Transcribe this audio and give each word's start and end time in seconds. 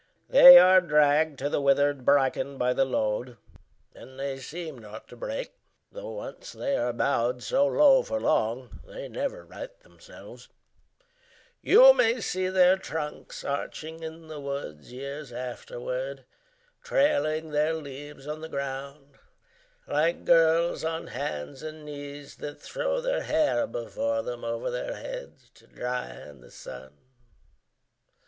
They 0.29 0.57
are 0.57 0.81
dragged 0.81 1.37
to 1.37 1.47
the 1.49 1.61
withered 1.61 2.03
bracken 2.05 2.57
by 2.57 2.73
the 2.73 2.85
load, 2.85 3.37
And 3.93 4.19
they 4.19 4.39
seem 4.39 4.79
not 4.79 5.07
to 5.09 5.15
break; 5.15 5.53
though 5.91 6.09
once 6.09 6.53
they 6.53 6.75
are 6.75 6.91
bowed 6.91 7.43
So 7.43 7.67
low 7.67 8.01
for 8.01 8.19
long, 8.19 8.79
they 8.83 9.07
never 9.07 9.45
right 9.45 9.79
themselves: 9.81 10.49
You 11.61 11.93
may 11.93 12.19
see 12.19 12.47
their 12.49 12.77
trunks 12.77 13.43
arching 13.43 14.01
in 14.01 14.27
the 14.27 14.39
woods 14.39 14.91
Years 14.91 15.31
afterwards, 15.31 16.21
trailing 16.81 17.51
their 17.51 17.75
leaves 17.75 18.25
on 18.25 18.41
the 18.41 18.49
ground 18.49 19.19
Like 19.87 20.25
girls 20.25 20.83
on 20.83 21.05
hands 21.13 21.61
and 21.61 21.85
knees 21.85 22.37
that 22.37 22.59
throw 22.59 23.01
their 23.01 23.21
hair 23.21 23.67
Before 23.67 24.23
them 24.23 24.43
over 24.43 24.71
their 24.71 24.95
heads 24.95 25.51
to 25.53 25.67
dry 25.67 26.11
in 26.27 26.41
the 26.41 26.49
sun. 26.49 26.91